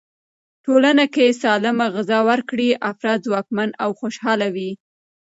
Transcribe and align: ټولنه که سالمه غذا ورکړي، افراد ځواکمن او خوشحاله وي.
ټولنه 0.65 1.03
که 1.13 1.23
سالمه 1.41 1.85
غذا 1.95 2.19
ورکړي، 2.29 2.69
افراد 2.91 3.19
ځواکمن 3.27 3.69
او 3.83 3.89
خوشحاله 3.99 4.47
وي. 4.55 4.71